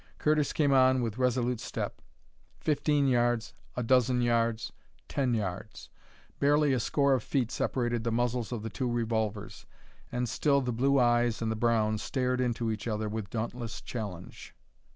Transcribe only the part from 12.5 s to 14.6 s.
each other with dauntless challenge.